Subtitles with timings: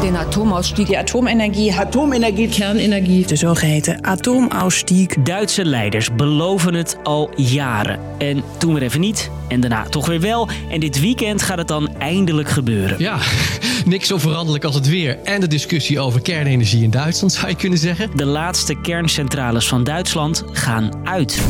[0.00, 0.86] den Atomausstieg.
[0.86, 1.74] Die Atomenergie.
[1.74, 2.48] Atomenergie.
[2.48, 3.26] Kernenergie.
[3.26, 5.08] De zogeheten atoomausstieg.
[5.22, 8.00] Duitse leiders beloven het al jaren.
[8.18, 9.30] En toen weer even niet.
[9.48, 10.48] En daarna toch weer wel.
[10.68, 12.96] En dit weekend gaat het dan eindelijk gebeuren.
[12.98, 13.18] Ja,
[13.84, 15.18] niks zo veranderlijk als het weer.
[15.24, 18.10] En de discussie over kernenergie in Duitsland, zou je kunnen zeggen.
[18.14, 21.40] De laatste kerncentrales van Duitsland gaan uit.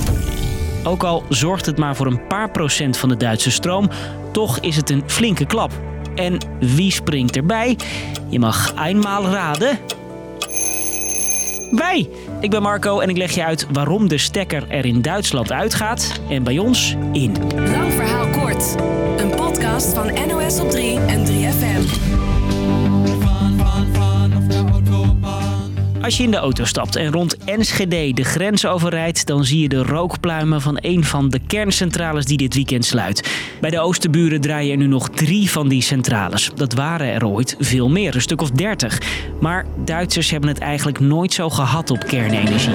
[0.85, 3.91] Ook al zorgt het maar voor een paar procent van de Duitse stroom,
[4.33, 5.96] toch is het een flinke klap.
[6.17, 7.77] En wie springt erbij?
[8.29, 9.79] Je mag eenmaal raden.
[11.71, 12.09] Wij!
[12.41, 16.21] Ik ben Marco en ik leg je uit waarom de stekker er in Duitsland uitgaat
[16.29, 17.37] en bij ons in.
[17.57, 18.75] Lang verhaal kort.
[19.17, 22.26] Een podcast van NOS op 3 en 3FM.
[26.07, 29.69] Als je in de auto stapt en rond Enschede de grens overrijdt, dan zie je
[29.69, 33.31] de rookpluimen van een van de kerncentrales die dit weekend sluit.
[33.61, 36.51] Bij de Oosterburen draaien er nu nog drie van die centrales.
[36.55, 39.01] Dat waren er ooit veel meer, een stuk of dertig.
[39.41, 42.75] Maar Duitsers hebben het eigenlijk nooit zo gehad op kernenergie.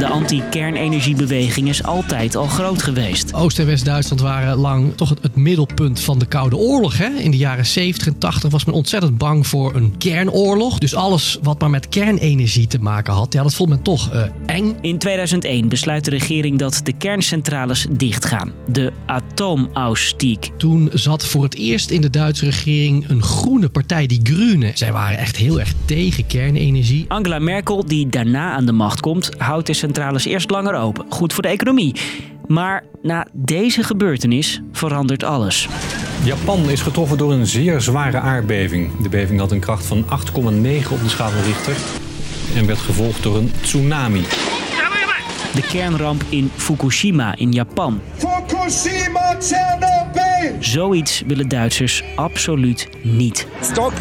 [0.00, 3.34] De anti-kernenergiebeweging is altijd al groot geweest.
[3.34, 6.98] Oost- en West-Duitsland waren lang toch het, het middelpunt van de Koude Oorlog.
[6.98, 7.08] Hè?
[7.08, 10.78] In de jaren 70 en 80 was men ontzettend bang voor een kernoorlog.
[10.78, 14.22] Dus alles wat maar met kernenergie te maken had, ja, dat vond men toch eh,
[14.46, 14.76] eng.
[14.80, 18.52] In 2001 besluit de regering dat de kerncentrales dichtgaan.
[18.66, 20.38] De atoomausstieg.
[20.56, 24.70] Toen zat voor het eerst in de Duitse regering een groene partij, die Groene.
[24.74, 27.04] Zij waren echt heel erg tegen kernenergie.
[27.08, 31.06] Angela Merkel, die daarna aan de macht komt, houdt de centrales eerst langer open.
[31.08, 31.94] Goed voor de economie.
[32.46, 35.68] Maar na deze gebeurtenis verandert alles.
[36.24, 39.00] Japan is getroffen door een zeer zware aardbeving.
[39.02, 40.08] De beving had een kracht van 8,9
[40.90, 41.76] op de schaal van Richter
[42.56, 44.24] en werd gevolgd door een tsunami.
[45.54, 48.00] De kernramp in Fukushima in Japan.
[48.16, 49.99] Fukushima, Chernobyl!
[50.58, 53.46] Zoiets willen Duitsers absoluut niet.
[53.60, 53.92] Stop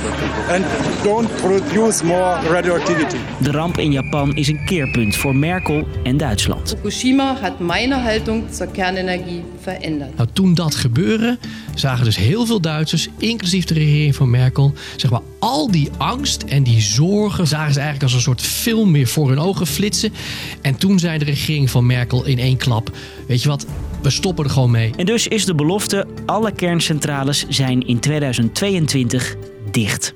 [0.49, 0.65] and
[1.03, 3.17] don't produce more radioactivity.
[3.41, 6.69] De ramp in Japan is een keerpunt voor Merkel en Duitsland.
[6.69, 10.17] Fukushima hat meine Haltung zur Kernenergie verändert.
[10.17, 11.37] Nou, toen dat gebeurde,
[11.75, 16.43] zagen dus heel veel Duitsers, inclusief de regering van Merkel, zeg maar al die angst
[16.43, 20.13] en die zorgen zagen ze eigenlijk als een soort film weer voor hun ogen flitsen.
[20.61, 22.91] En toen zei de regering van Merkel in één klap:
[23.27, 23.65] Weet je wat,
[24.01, 24.93] we stoppen er gewoon mee.
[24.97, 29.35] En dus is de belofte: alle kerncentrales zijn in 2022
[29.71, 30.13] dicht.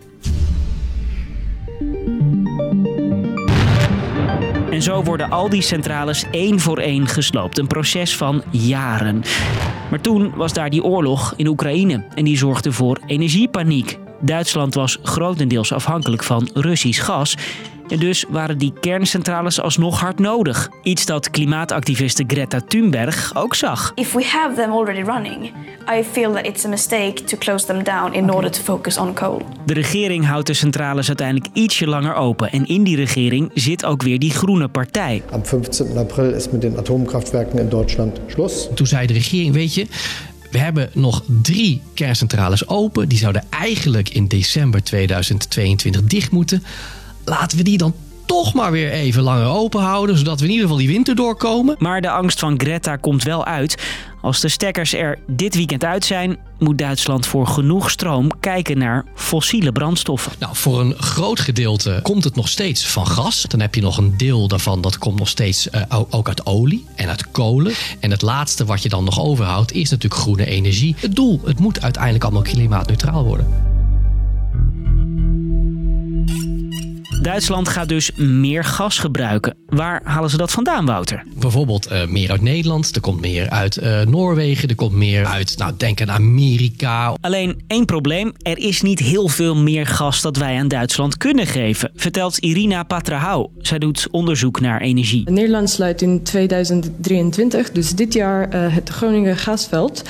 [4.72, 7.58] En zo worden al die centrales één voor één gesloopt.
[7.58, 9.24] Een proces van jaren.
[9.90, 13.98] Maar toen was daar die oorlog in Oekraïne en die zorgde voor energiepaniek.
[14.26, 17.36] Duitsland was grotendeels afhankelijk van Russisch gas.
[17.88, 20.70] En dus waren die kerncentrales alsnog hard nodig.
[20.84, 23.92] Iets dat klimaatactiviste Greta Thunberg ook zag.
[23.96, 25.52] If we have them already running,
[26.00, 29.14] I feel that it's a mistake to close them down in order to focus on
[29.14, 29.42] coal.
[29.66, 32.52] De regering houdt de centrales uiteindelijk ietsje langer open.
[32.52, 35.24] En in die regering zit ook weer die groene partij.
[35.32, 35.98] Am 15.
[35.98, 38.68] April is met den Atomkraftwerken in Duitsland Schluss.
[38.76, 39.88] Toen zei de regering: Weet je.
[40.54, 43.10] We hebben nog drie kerncentrales open.
[43.10, 46.64] Die zouden eigenlijk in december 2022 dicht moeten.
[47.26, 47.94] Laten we die dan
[48.26, 51.76] toch maar weer even langer open houden, zodat we in ieder geval die winter doorkomen.
[51.80, 53.84] Maar de angst van Greta komt wel uit.
[54.24, 59.06] Als de stekkers er dit weekend uit zijn, moet Duitsland voor genoeg stroom kijken naar
[59.16, 60.32] fossiele brandstoffen.
[60.40, 63.46] Nou, voor een groot gedeelte komt het nog steeds van gas.
[63.48, 66.86] Dan heb je nog een deel daarvan dat komt nog steeds uh, ook uit olie
[66.96, 67.74] en uit kolen.
[68.00, 70.96] En het laatste wat je dan nog overhoudt is natuurlijk groene energie.
[71.00, 73.73] Het doel, het moet uiteindelijk allemaal klimaatneutraal worden.
[77.24, 79.56] Duitsland gaat dus meer gas gebruiken.
[79.66, 81.24] Waar halen ze dat vandaan, Wouter?
[81.40, 85.58] Bijvoorbeeld uh, meer uit Nederland, er komt meer uit uh, Noorwegen, er komt meer uit,
[85.58, 87.16] nou denk aan Amerika.
[87.22, 91.48] Alleen één probleem, er is niet heel veel meer gas dat wij aan Duitsland kunnen
[91.48, 93.50] geven, vertelt Irina Patrahau.
[93.58, 95.30] Zij doet onderzoek naar energie.
[95.30, 100.04] Nederland sluit in 2023, dus dit jaar, uh, het Groningen gasveld.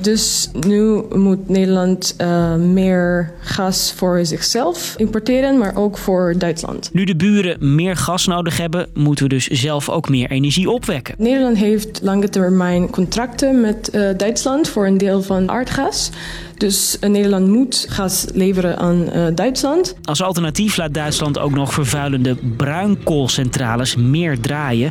[0.00, 6.59] Dus nu moet Nederland uh, meer gas voor zichzelf importeren, maar ook voor Duitsland.
[6.92, 11.14] Nu de buren meer gas nodig hebben, moeten we dus zelf ook meer energie opwekken.
[11.18, 16.10] Nederland heeft lange termijn contracten met uh, Duitsland voor een deel van aardgas.
[16.56, 19.96] Dus uh, Nederland moet gas leveren aan uh, Duitsland.
[20.02, 24.90] Als alternatief laat Duitsland ook nog vervuilende bruinkoolcentrales meer draaien.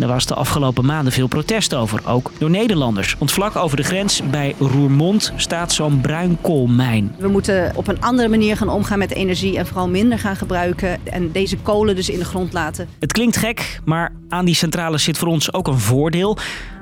[0.00, 3.16] Daar was de afgelopen maanden veel protest over, ook door Nederlanders.
[3.18, 7.14] Want vlak over de grens bij Roermond staat zo'n bruinkoolmijn.
[7.18, 11.06] We moeten op een andere manier gaan omgaan met energie en vooral minder gaan gebruiken
[11.06, 12.88] en deze kolen dus in de grond laten.
[12.98, 16.38] Het klinkt gek, maar aan die centrales zit voor ons ook een voordeel.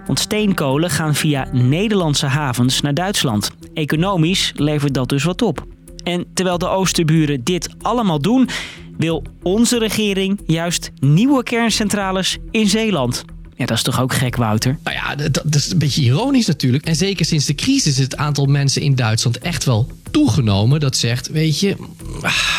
[0.06, 3.50] Want steenkolen gaan via Nederlandse havens naar Duitsland.
[3.74, 5.66] Economisch levert dat dus wat op.
[6.02, 8.48] En terwijl de Oosterburen dit allemaal doen,
[8.98, 13.24] wil onze regering juist nieuwe kerncentrales in Zeeland.
[13.56, 14.78] Ja, dat is toch ook gek, Wouter?
[14.84, 16.84] Nou ja, dat, is een beetje ironisch natuurlijk.
[16.84, 20.80] En zeker sinds de crisis is het aantal mensen in Duitsland echt wel toegenomen.
[20.80, 21.76] Dat zegt, weet je,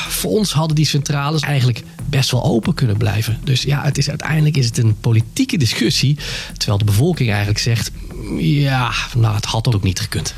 [0.07, 3.37] voor ons hadden die centrales eigenlijk best wel open kunnen blijven.
[3.43, 6.17] Dus ja, het is, uiteindelijk is het een politieke discussie.
[6.57, 7.91] Terwijl de bevolking eigenlijk zegt,
[8.37, 10.35] ja, nou, het had ook niet gekund.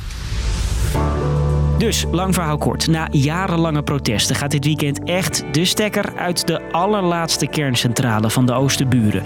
[1.81, 2.87] Dus, lang verhaal kort.
[2.87, 8.53] Na jarenlange protesten gaat dit weekend echt de stekker uit de allerlaatste kerncentrale van de
[8.53, 9.23] Oosterburen.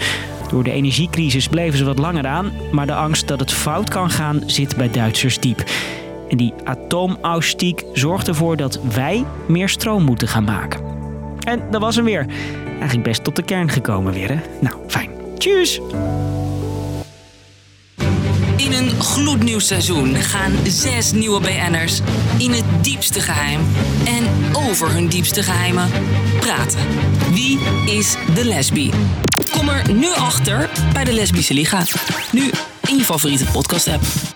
[0.49, 4.09] Door de energiecrisis bleven ze wat langer aan, maar de angst dat het fout kan
[4.09, 5.63] gaan zit bij Duitsers diep.
[6.29, 10.81] En die atoomausstiek zorgt ervoor dat wij meer stroom moeten gaan maken.
[11.43, 12.25] En dat was hem weer.
[12.67, 14.39] Eigenlijk best tot de kern gekomen weer, hè?
[14.59, 15.09] Nou, fijn.
[15.37, 15.81] Tjus!
[18.65, 21.99] In een gloednieuw seizoen gaan zes nieuwe BN'ers
[22.37, 23.61] in het diepste geheim
[24.05, 25.89] en over hun diepste geheimen
[26.39, 26.79] praten.
[27.31, 28.91] Wie is de lesbie?
[29.51, 31.83] Kom er nu achter bij de Lesbische Liga.
[32.31, 32.51] Nu
[32.87, 34.34] in je favoriete podcast app.